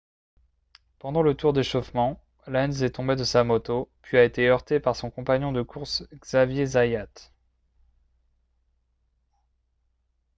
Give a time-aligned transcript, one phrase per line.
[0.97, 4.95] pendant le tour d'échauffement lenz est tombé de sa moto puis a été heurté par
[4.95, 7.31] son compagnon de course xavier zayat